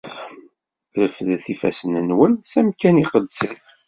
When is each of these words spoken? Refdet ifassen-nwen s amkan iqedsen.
Refdet 0.97 1.45
ifassen-nwen 1.53 2.33
s 2.51 2.51
amkan 2.59 3.01
iqedsen. 3.03 3.53